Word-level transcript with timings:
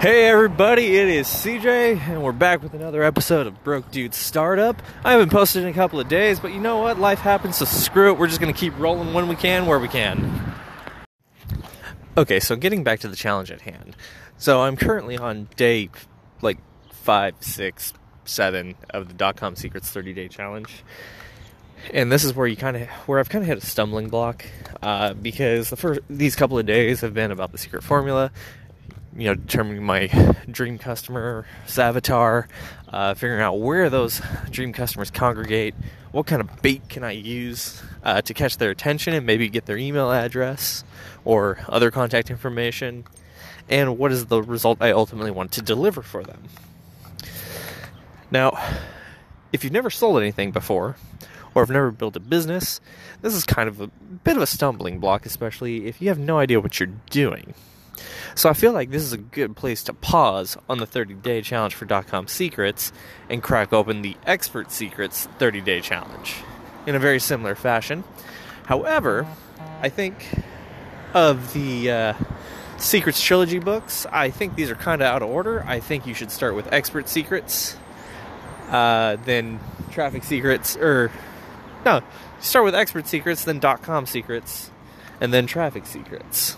Hey 0.00 0.24
everybody, 0.28 0.96
it 0.96 1.08
is 1.08 1.26
CJ, 1.26 2.00
and 2.08 2.22
we're 2.22 2.32
back 2.32 2.62
with 2.62 2.72
another 2.72 3.02
episode 3.02 3.46
of 3.46 3.62
Broke 3.62 3.90
Dude 3.90 4.14
Startup. 4.14 4.74
I 5.04 5.12
haven't 5.12 5.28
posted 5.28 5.62
in 5.62 5.68
a 5.68 5.74
couple 5.74 6.00
of 6.00 6.08
days, 6.08 6.40
but 6.40 6.54
you 6.54 6.58
know 6.58 6.78
what? 6.78 6.98
Life 6.98 7.18
happens, 7.18 7.58
so 7.58 7.66
screw 7.66 8.10
it. 8.10 8.18
We're 8.18 8.28
just 8.28 8.40
gonna 8.40 8.54
keep 8.54 8.72
rolling 8.78 9.12
when 9.12 9.28
we 9.28 9.36
can, 9.36 9.66
where 9.66 9.78
we 9.78 9.88
can. 9.88 10.54
Okay, 12.16 12.40
so 12.40 12.56
getting 12.56 12.82
back 12.82 13.00
to 13.00 13.08
the 13.08 13.14
challenge 13.14 13.50
at 13.50 13.60
hand. 13.60 13.94
So 14.38 14.62
I'm 14.62 14.74
currently 14.74 15.18
on 15.18 15.50
day 15.56 15.90
like 16.40 16.56
five, 16.90 17.34
six, 17.40 17.92
seven 18.24 18.76
of 18.88 19.08
the 19.08 19.12
dot 19.12 19.36
com 19.36 19.54
secrets 19.54 19.90
30 19.90 20.14
day 20.14 20.28
challenge. 20.28 20.82
And 21.92 22.10
this 22.10 22.24
is 22.24 22.34
where 22.34 22.46
you 22.46 22.56
kind 22.56 22.78
of 22.78 22.88
where 23.06 23.18
I've 23.18 23.28
kind 23.28 23.42
of 23.42 23.48
hit 23.48 23.58
a 23.58 23.66
stumbling 23.66 24.08
block 24.08 24.46
uh, 24.82 25.12
because 25.12 25.68
the 25.68 25.76
first 25.76 26.00
these 26.08 26.36
couple 26.36 26.58
of 26.58 26.64
days 26.64 27.02
have 27.02 27.12
been 27.12 27.30
about 27.30 27.52
the 27.52 27.58
secret 27.58 27.82
formula, 27.82 28.30
you 29.16 29.26
know, 29.26 29.34
determining 29.34 29.82
my 29.82 30.06
dream 30.50 30.78
customer 30.78 31.46
avatar, 31.76 32.48
uh, 32.88 33.14
figuring 33.14 33.42
out 33.42 33.60
where 33.60 33.90
those 33.90 34.20
dream 34.50 34.72
customers 34.72 35.10
congregate, 35.10 35.74
what 36.12 36.26
kind 36.26 36.40
of 36.40 36.62
bait 36.62 36.88
can 36.88 37.04
I 37.04 37.12
use 37.12 37.82
uh, 38.02 38.22
to 38.22 38.34
catch 38.34 38.56
their 38.56 38.70
attention 38.70 39.14
and 39.14 39.26
maybe 39.26 39.48
get 39.48 39.66
their 39.66 39.78
email 39.78 40.10
address 40.10 40.84
or 41.24 41.58
other 41.68 41.90
contact 41.90 42.30
information, 42.30 43.04
and 43.68 43.98
what 43.98 44.12
is 44.12 44.26
the 44.26 44.42
result 44.42 44.78
I 44.80 44.92
ultimately 44.92 45.30
want 45.30 45.52
to 45.52 45.62
deliver 45.62 46.02
for 46.02 46.22
them. 46.22 46.44
Now, 48.30 48.58
if 49.52 49.64
you've 49.64 49.72
never 49.72 49.90
sold 49.90 50.20
anything 50.20 50.50
before, 50.52 50.96
or 51.54 51.62
have 51.62 51.70
never 51.70 51.90
built 51.90 52.16
a 52.16 52.20
business, 52.20 52.80
this 53.22 53.34
is 53.34 53.44
kind 53.44 53.68
of 53.68 53.80
a 53.80 53.88
bit 53.88 54.36
of 54.36 54.42
a 54.42 54.46
stumbling 54.46 54.98
block, 55.00 55.26
especially 55.26 55.86
if 55.86 56.00
you 56.00 56.08
have 56.08 56.18
no 56.18 56.38
idea 56.38 56.60
what 56.60 56.78
you're 56.78 56.90
doing. 57.10 57.54
So 58.34 58.48
I 58.48 58.52
feel 58.52 58.72
like 58.72 58.90
this 58.90 59.02
is 59.02 59.12
a 59.12 59.18
good 59.18 59.56
place 59.56 59.82
to 59.84 59.92
pause 59.92 60.56
on 60.68 60.78
the 60.78 60.86
30 60.86 61.14
day 61.14 61.42
challenge 61.42 61.74
for 61.74 61.86
.com 62.02 62.26
secrets 62.26 62.92
and 63.28 63.42
crack 63.42 63.72
open 63.72 64.02
the 64.02 64.16
expert 64.26 64.70
secrets 64.70 65.26
30 65.38 65.60
day 65.60 65.80
challenge 65.80 66.36
in 66.86 66.94
a 66.94 66.98
very 66.98 67.20
similar 67.20 67.54
fashion. 67.54 68.04
However, 68.64 69.26
I 69.82 69.88
think 69.88 70.26
of 71.12 71.52
the 71.52 71.90
uh, 71.90 72.14
secrets 72.78 73.20
trilogy 73.20 73.58
books, 73.58 74.06
I 74.10 74.30
think 74.30 74.54
these 74.54 74.70
are 74.70 74.76
kind 74.76 75.02
of 75.02 75.06
out 75.06 75.22
of 75.22 75.28
order. 75.28 75.64
I 75.66 75.80
think 75.80 76.06
you 76.06 76.14
should 76.14 76.30
start 76.30 76.54
with 76.54 76.72
expert 76.72 77.08
secrets, 77.08 77.76
uh, 78.68 79.16
then 79.24 79.60
traffic 79.90 80.24
secrets, 80.24 80.76
or 80.76 81.10
no, 81.84 82.02
start 82.40 82.64
with 82.64 82.74
expert 82.74 83.06
secrets, 83.06 83.44
then 83.44 83.60
.com 83.60 84.06
secrets, 84.06 84.70
and 85.20 85.32
then 85.32 85.46
traffic 85.46 85.84
secrets 85.86 86.56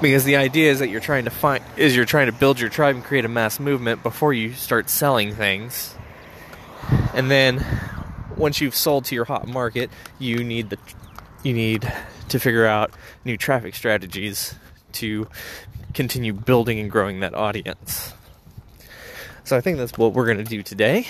because 0.00 0.24
the 0.24 0.36
idea 0.36 0.70
is 0.70 0.78
that 0.78 0.88
you're 0.88 1.00
trying 1.00 1.24
to 1.24 1.30
find 1.30 1.62
is 1.76 1.94
you're 1.94 2.04
trying 2.04 2.26
to 2.26 2.32
build 2.32 2.60
your 2.60 2.70
tribe 2.70 2.94
and 2.94 3.04
create 3.04 3.24
a 3.24 3.28
mass 3.28 3.60
movement 3.60 4.02
before 4.02 4.32
you 4.32 4.52
start 4.52 4.88
selling 4.88 5.34
things. 5.34 5.94
And 7.14 7.30
then 7.30 7.64
once 8.36 8.60
you've 8.60 8.74
sold 8.74 9.04
to 9.04 9.14
your 9.14 9.26
hot 9.26 9.46
market 9.46 9.90
you 10.18 10.42
need 10.42 10.70
the 10.70 10.78
you 11.42 11.52
need 11.52 11.92
to 12.28 12.38
figure 12.38 12.66
out 12.66 12.92
new 13.24 13.36
traffic 13.36 13.74
strategies 13.74 14.54
to 14.92 15.28
continue 15.94 16.32
building 16.32 16.78
and 16.78 16.90
growing 16.90 17.20
that 17.20 17.34
audience. 17.34 18.14
So 19.44 19.56
i 19.56 19.60
think 19.60 19.78
that's 19.78 19.98
what 19.98 20.12
we're 20.14 20.26
going 20.26 20.38
to 20.38 20.44
do 20.44 20.62
today 20.62 21.06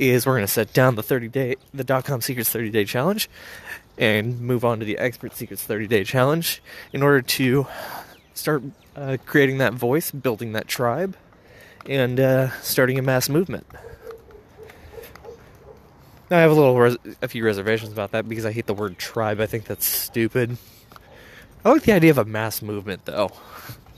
is 0.00 0.26
we're 0.26 0.32
going 0.32 0.46
to 0.46 0.52
set 0.52 0.72
down 0.72 0.96
the 0.96 1.02
30 1.02 1.28
day 1.28 1.56
the 1.72 1.84
dot 1.84 2.04
com 2.04 2.20
secrets 2.20 2.50
30 2.50 2.70
day 2.70 2.84
challenge 2.84 3.28
and 4.00 4.40
move 4.40 4.64
on 4.64 4.80
to 4.80 4.84
the 4.86 4.98
Expert 4.98 5.36
Secrets 5.36 5.62
30 5.62 5.86
Day 5.86 6.04
Challenge 6.04 6.62
in 6.92 7.02
order 7.02 7.20
to 7.20 7.66
start 8.32 8.62
uh, 8.96 9.18
creating 9.26 9.58
that 9.58 9.74
voice, 9.74 10.10
building 10.10 10.52
that 10.52 10.66
tribe, 10.66 11.16
and 11.86 12.18
uh, 12.18 12.50
starting 12.62 12.98
a 12.98 13.02
mass 13.02 13.28
movement. 13.28 13.66
Now, 16.30 16.38
I 16.38 16.40
have 16.40 16.50
a 16.50 16.54
little, 16.54 16.78
res- 16.78 16.96
a 17.20 17.28
few 17.28 17.44
reservations 17.44 17.92
about 17.92 18.12
that 18.12 18.26
because 18.26 18.46
I 18.46 18.52
hate 18.52 18.66
the 18.66 18.74
word 18.74 18.96
tribe. 18.98 19.38
I 19.38 19.46
think 19.46 19.64
that's 19.64 19.84
stupid. 19.84 20.56
I 21.64 21.70
like 21.70 21.82
the 21.82 21.92
idea 21.92 22.10
of 22.10 22.18
a 22.18 22.24
mass 22.24 22.62
movement, 22.62 23.04
though. 23.04 23.32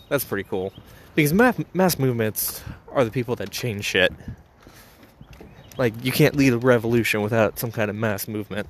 That's 0.09 0.25
pretty 0.25 0.49
cool 0.49 0.73
because 1.15 1.33
mass, 1.33 1.57
mass 1.75 1.99
movements 1.99 2.61
are 2.91 3.05
the 3.05 3.11
people 3.11 3.37
that 3.37 3.51
change 3.51 3.85
shit. 3.85 4.13
Like, 5.83 6.05
you 6.05 6.13
can't 6.13 6.37
lead 6.37 6.53
a 6.53 6.59
revolution 6.59 7.23
without 7.23 7.59
some 7.59 7.73
kind 7.73 7.91
of 7.91 7.97
mass 7.97 8.29
movement. 8.29 8.69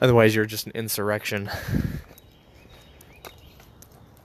Otherwise, 0.00 0.34
you're 0.34 0.46
just 0.46 0.64
an 0.64 0.72
insurrection. 0.74 1.50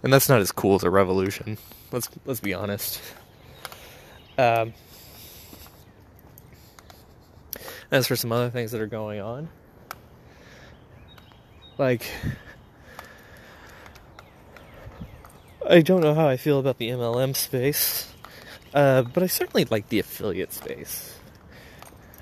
And 0.02 0.14
that's 0.14 0.30
not 0.30 0.40
as 0.40 0.50
cool 0.50 0.76
as 0.76 0.84
a 0.84 0.90
revolution. 0.90 1.58
Let's 1.92 2.08
let's 2.26 2.40
be 2.40 2.54
honest. 2.54 3.02
Um, 4.38 4.74
as 7.92 8.08
for 8.08 8.16
some 8.16 8.32
other 8.32 8.50
things 8.50 8.72
that 8.72 8.80
are 8.80 8.88
going 8.88 9.20
on, 9.20 9.50
like 11.78 12.06
I 15.68 15.82
don't 15.82 16.00
know 16.00 16.14
how 16.14 16.30
I 16.30 16.38
feel 16.38 16.58
about 16.58 16.78
the 16.78 16.88
MLM 16.88 17.36
space, 17.36 18.14
uh, 18.74 19.02
but 19.02 19.24
I 19.24 19.28
certainly 19.28 19.66
like 19.66 19.90
the 19.90 20.00
affiliate 20.00 20.54
space. 20.54 21.20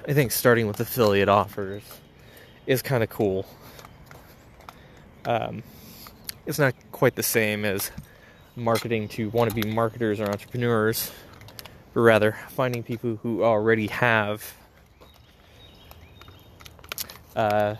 I 0.07 0.13
think 0.13 0.31
starting 0.31 0.65
with 0.65 0.79
affiliate 0.79 1.29
offers 1.29 1.83
is 2.65 2.81
kind 2.81 3.03
of 3.03 3.09
cool. 3.09 3.45
Um, 5.25 5.61
it's 6.47 6.57
not 6.57 6.73
quite 6.91 7.15
the 7.15 7.23
same 7.23 7.65
as 7.65 7.91
marketing 8.55 9.07
to 9.09 9.29
wannabe 9.29 9.71
marketers 9.71 10.19
or 10.19 10.25
entrepreneurs, 10.25 11.11
but 11.93 12.01
rather 12.01 12.35
finding 12.49 12.81
people 12.81 13.19
who 13.21 13.43
already 13.43 13.87
have 13.87 14.55
uh, 17.35 17.75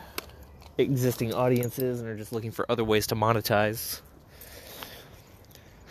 existing 0.78 1.34
audiences 1.34 2.02
and 2.02 2.10
are 2.10 2.16
just 2.16 2.32
looking 2.32 2.52
for 2.52 2.72
other 2.72 2.84
ways 2.84 3.08
to 3.08 3.16
monetize. 3.16 4.00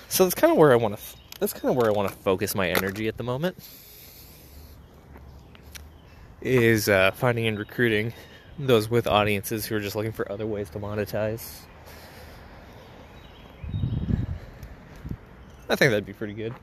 So 0.09 0.25
that's 0.25 0.35
kind 0.37 0.53
of 0.53 0.59
where 0.59 0.73
I 0.73 0.77
want 0.77 0.97
to. 0.97 1.03
That's 1.41 1.53
kind 1.53 1.71
of 1.71 1.77
where 1.77 1.89
I 1.89 1.93
want 1.93 2.09
to 2.09 2.15
focus 2.15 2.55
my 2.55 2.69
energy 2.69 3.09
at 3.09 3.17
the 3.17 3.25
moment. 3.25 3.57
Is 6.43 6.89
uh, 6.89 7.11
finding 7.11 7.47
and 7.47 7.59
recruiting 7.59 8.15
those 8.59 8.89
with 8.89 9.07
audiences 9.07 9.67
who 9.67 9.77
are 9.77 9.81
just 9.81 9.95
looking 9.95 10.13
for 10.13 10.31
other 10.31 10.47
ways 10.47 10.71
to 10.71 10.79
monetize. 10.79 11.61
I 15.69 15.77
think 15.77 15.91
that'd 15.91 16.07
be 16.07 16.13
pretty 16.13 16.35
good. 16.35 16.55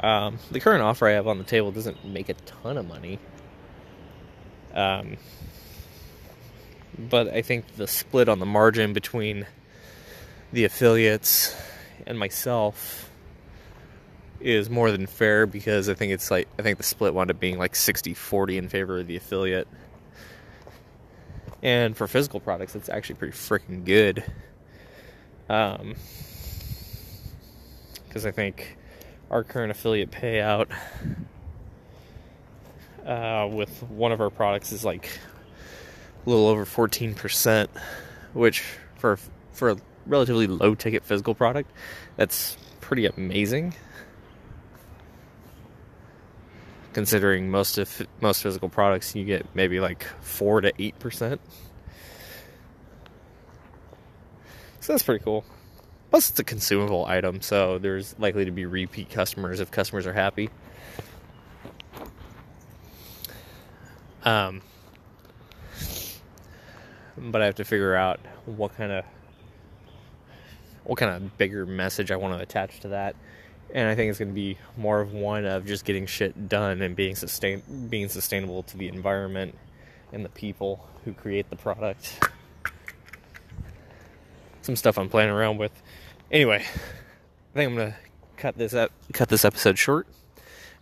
Um, 0.00 0.38
the 0.50 0.60
current 0.60 0.82
offer 0.82 1.06
I 1.06 1.12
have 1.12 1.28
on 1.28 1.38
the 1.38 1.44
table 1.44 1.70
doesn't 1.70 2.04
make 2.04 2.28
a 2.28 2.34
ton 2.34 2.76
of 2.76 2.86
money. 2.86 3.18
Um, 4.74 5.16
but 6.98 7.28
I 7.28 7.42
think 7.42 7.76
the 7.76 7.86
split 7.86 8.28
on 8.28 8.38
the 8.38 8.46
margin 8.46 8.92
between 8.92 9.46
the 10.52 10.64
affiliates 10.64 11.56
and 12.06 12.18
myself 12.18 13.10
is 14.44 14.68
more 14.68 14.90
than 14.90 15.06
fair 15.06 15.46
because 15.46 15.88
I 15.88 15.94
think 15.94 16.12
it's 16.12 16.30
like 16.30 16.46
I 16.58 16.62
think 16.62 16.76
the 16.76 16.84
split 16.84 17.14
wound 17.14 17.30
up 17.30 17.40
being 17.40 17.58
like 17.58 17.72
60-40 17.72 18.56
in 18.58 18.68
favor 18.68 19.00
of 19.00 19.06
the 19.06 19.16
affiliate. 19.16 19.66
And 21.62 21.96
for 21.96 22.06
physical 22.06 22.40
products, 22.40 22.76
it's 22.76 22.90
actually 22.90 23.14
pretty 23.14 23.32
freaking 23.32 23.84
good. 23.86 24.22
Um, 25.48 25.94
because 28.06 28.26
I 28.26 28.30
think 28.30 28.76
our 29.30 29.42
current 29.42 29.70
affiliate 29.70 30.10
payout 30.10 30.70
uh, 33.06 33.48
with 33.50 33.82
one 33.84 34.12
of 34.12 34.20
our 34.20 34.30
products 34.30 34.72
is 34.72 34.84
like 34.84 35.18
a 36.24 36.28
little 36.28 36.46
over 36.46 36.66
14%, 36.66 37.68
which 38.34 38.62
for 38.98 39.18
for 39.52 39.70
a 39.70 39.76
relatively 40.06 40.46
low 40.46 40.74
ticket 40.74 41.02
physical 41.02 41.34
product, 41.34 41.70
that's 42.16 42.58
pretty 42.80 43.06
amazing. 43.06 43.74
Considering 46.94 47.50
most 47.50 47.76
of 47.76 48.06
most 48.20 48.42
physical 48.42 48.68
products 48.68 49.14
you 49.14 49.24
get 49.24 49.46
maybe 49.54 49.80
like 49.80 50.04
4 50.22 50.62
to 50.62 50.72
8%. 50.72 51.38
So 54.80 54.92
that's 54.92 55.02
pretty 55.02 55.22
cool. 55.22 55.44
Plus 56.10 56.30
it's 56.30 56.38
a 56.38 56.44
consumable 56.44 57.04
item, 57.06 57.40
so 57.40 57.78
there's 57.78 58.14
likely 58.18 58.44
to 58.44 58.52
be 58.52 58.64
repeat 58.64 59.10
customers 59.10 59.60
if 59.60 59.70
customers 59.70 60.06
are 60.06 60.12
happy. 60.12 60.48
Um 64.22 64.62
but 67.16 67.42
I 67.42 67.46
have 67.46 67.56
to 67.56 67.64
figure 67.64 67.94
out 67.94 68.20
what 68.46 68.76
kind 68.76 68.92
of 68.92 69.04
what 70.84 70.98
kind 70.98 71.10
of 71.10 71.36
bigger 71.38 71.66
message 71.66 72.10
I 72.10 72.16
want 72.16 72.36
to 72.36 72.42
attach 72.42 72.80
to 72.80 72.88
that 72.88 73.16
and 73.72 73.88
I 73.88 73.94
think 73.94 74.10
it's 74.10 74.18
going 74.18 74.30
to 74.30 74.34
be 74.34 74.58
more 74.76 75.00
of 75.00 75.12
one 75.12 75.44
of 75.44 75.66
just 75.66 75.84
getting 75.84 76.06
shit 76.06 76.48
done 76.48 76.82
and 76.82 76.94
being 76.94 77.14
sustain 77.14 77.62
being 77.88 78.08
sustainable 78.08 78.62
to 78.64 78.76
the 78.76 78.88
environment 78.88 79.56
and 80.12 80.24
the 80.24 80.28
people 80.30 80.88
who 81.04 81.12
create 81.12 81.50
the 81.50 81.56
product. 81.56 82.28
Some 84.62 84.76
stuff 84.76 84.98
I'm 84.98 85.08
playing 85.08 85.30
around 85.30 85.58
with. 85.58 85.72
Anyway, 86.30 86.64
I 86.64 87.54
think 87.54 87.70
I'm 87.70 87.76
gonna 87.76 87.96
cut 88.36 88.56
this 88.56 88.74
up, 88.74 88.92
cut 89.12 89.28
this 89.28 89.44
episode 89.44 89.78
short, 89.78 90.06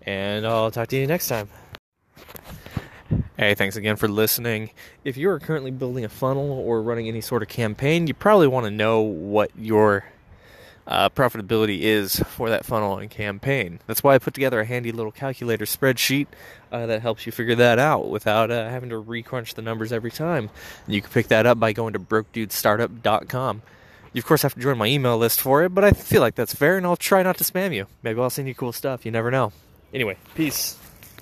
and 0.02 0.46
I'll 0.46 0.70
talk 0.70 0.88
to 0.88 0.96
you 0.96 1.06
next 1.06 1.28
time. 1.28 1.49
Hey, 3.37 3.55
thanks 3.55 3.76
again 3.76 3.96
for 3.96 4.08
listening. 4.08 4.70
If 5.05 5.17
you 5.17 5.28
are 5.31 5.40
currently 5.40 5.70
building 5.70 6.05
a 6.05 6.08
funnel 6.08 6.50
or 6.50 6.81
running 6.81 7.08
any 7.08 7.20
sort 7.20 7.43
of 7.43 7.49
campaign, 7.49 8.06
you 8.06 8.14
probably 8.14 8.46
want 8.46 8.67
to 8.67 8.70
know 8.70 9.00
what 9.00 9.50
your 9.56 10.05
uh, 10.87 11.08
profitability 11.11 11.81
is 11.81 12.17
for 12.20 12.50
that 12.50 12.64
funnel 12.64 12.99
and 12.99 13.11
campaign. 13.11 13.81
That's 13.87 14.02
why 14.02 14.14
I 14.14 14.19
put 14.19 14.34
together 14.34 14.61
a 14.61 14.64
handy 14.64 14.93
little 14.93 15.12
calculator 15.12 15.64
spreadsheet 15.64 16.26
uh, 16.70 16.87
that 16.87 17.02
helps 17.02 17.26
you 17.26 17.32
figure 17.32 17.55
that 17.55 17.79
out 17.79 18.08
without 18.08 18.50
uh, 18.50 18.69
having 18.69 18.90
to 18.90 18.99
recrunch 18.99 19.55
the 19.55 19.62
numbers 19.62 19.93
every 19.93 20.11
time. 20.11 20.50
And 20.87 20.94
you 20.94 21.00
can 21.00 21.11
pick 21.11 21.29
that 21.29 21.46
up 21.46 21.61
by 21.61 21.73
going 21.73 21.93
to 21.93 22.00
brokedudestartup.com. 22.00 23.62
You, 24.12 24.19
of 24.19 24.26
course, 24.26 24.43
have 24.43 24.55
to 24.55 24.61
join 24.61 24.76
my 24.76 24.87
email 24.87 25.17
list 25.17 25.40
for 25.40 25.62
it, 25.62 25.70
but 25.75 25.84
I 25.84 25.93
feel 25.93 26.20
like 26.20 26.34
that's 26.34 26.55
fair, 26.55 26.76
and 26.76 26.85
I'll 26.85 26.96
try 26.96 27.23
not 27.23 27.38
to 27.38 27.44
spam 27.44 27.75
you. 27.75 27.87
Maybe 28.02 28.20
I'll 28.20 28.28
send 28.28 28.46
you 28.46 28.55
cool 28.55 28.73
stuff. 28.73 29.06
You 29.06 29.11
never 29.11 29.31
know. 29.31 29.52
Anyway, 29.94 30.17
peace. 30.35 30.76